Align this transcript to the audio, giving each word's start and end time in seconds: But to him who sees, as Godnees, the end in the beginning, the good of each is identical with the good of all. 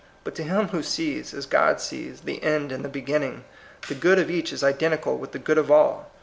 But 0.23 0.33
to 0.33 0.43
him 0.43 0.69
who 0.69 0.81
sees, 0.81 1.31
as 1.31 1.45
Godnees, 1.45 2.21
the 2.21 2.41
end 2.41 2.71
in 2.71 2.81
the 2.81 2.89
beginning, 2.89 3.43
the 3.87 3.93
good 3.93 4.17
of 4.17 4.31
each 4.31 4.51
is 4.51 4.63
identical 4.63 5.15
with 5.19 5.31
the 5.31 5.37
good 5.37 5.59
of 5.59 5.69
all. 5.69 6.09